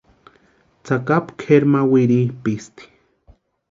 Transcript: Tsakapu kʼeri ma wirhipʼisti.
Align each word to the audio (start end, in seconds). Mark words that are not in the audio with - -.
Tsakapu 0.83 1.31
kʼeri 1.39 1.67
ma 1.71 1.81
wirhipʼisti. 1.91 2.83